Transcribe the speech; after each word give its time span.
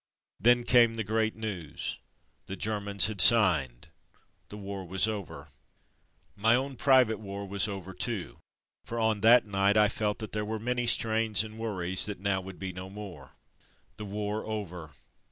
Then 0.39 0.63
came 0.63 0.95
the 0.95 1.03
great 1.03 1.35
news. 1.35 1.99
The 2.47 2.55
Germans 2.55 3.05
had 3.05 3.21
signed. 3.21 3.89
The 4.49 4.57
war 4.57 4.83
was 4.83 5.07
over. 5.07 5.49
My 6.35 6.55
own 6.55 6.75
private 6.75 7.19
war 7.19 7.47
was 7.47 7.67
over 7.67 7.93
too, 7.93 8.39
for 8.83 8.97
on 8.99 9.21
that 9.21 9.45
night 9.45 9.77
I 9.77 9.89
felt 9.89 10.17
that 10.17 10.31
there 10.31 10.43
were 10.43 10.57
many 10.57 10.81
Armistice 10.87 11.01
313 11.03 11.35
strains 11.41 11.43
and 11.43 11.59
worries 11.61 12.07
that 12.07 12.19
now 12.19 12.41
would 12.41 12.57
be 12.57 12.73
no 12.73 12.89
more. 12.89 13.33
The 13.97 14.05
war 14.05 14.43
over! 14.43 14.89